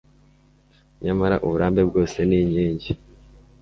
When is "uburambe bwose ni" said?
1.45-2.37